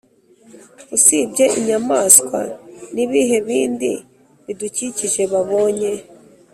[0.95, 2.39] usibye inyamaswa
[2.93, 3.91] ni ibihe bindi
[4.45, 5.91] bidukikije babonye?